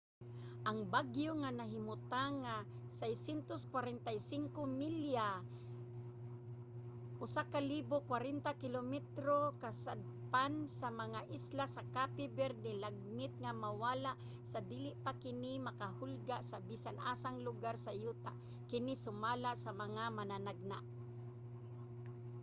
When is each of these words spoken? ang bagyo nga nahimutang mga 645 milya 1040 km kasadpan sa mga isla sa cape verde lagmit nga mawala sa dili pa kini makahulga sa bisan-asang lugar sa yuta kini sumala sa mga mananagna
ang 0.69 0.79
bagyo 0.93 1.31
nga 1.41 1.51
nahimutang 1.59 2.35
mga 2.43 2.55
645 2.99 4.81
milya 4.81 5.29
1040 7.19 8.63
km 8.63 8.93
kasadpan 9.63 10.53
sa 10.79 10.87
mga 11.01 11.19
isla 11.37 11.65
sa 11.75 11.81
cape 11.95 12.25
verde 12.37 12.71
lagmit 12.83 13.33
nga 13.43 13.53
mawala 13.63 14.11
sa 14.51 14.59
dili 14.69 14.91
pa 15.05 15.11
kini 15.23 15.53
makahulga 15.67 16.37
sa 16.49 16.57
bisan-asang 16.69 17.37
lugar 17.47 17.75
sa 17.85 17.91
yuta 18.03 18.33
kini 18.69 18.93
sumala 19.05 19.51
sa 19.63 19.71
mga 19.83 20.03
mananagna 20.17 20.79